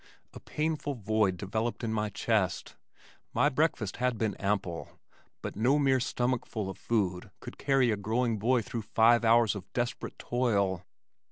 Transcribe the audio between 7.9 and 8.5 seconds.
a growing